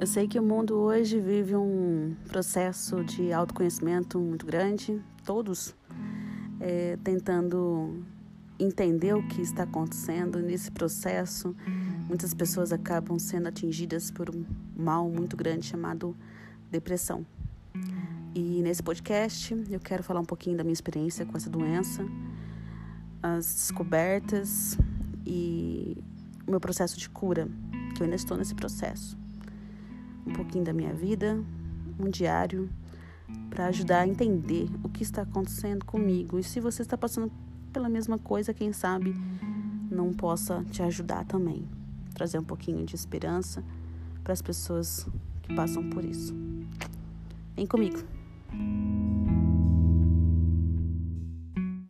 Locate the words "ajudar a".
33.66-34.08